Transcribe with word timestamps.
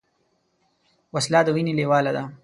وسله 1.15 1.39
د 1.43 1.47
وینې 1.55 1.73
لیواله 1.79 2.11
ده 2.15 2.23